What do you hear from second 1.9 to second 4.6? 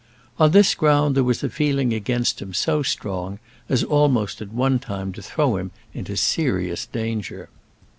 against him so strong as almost at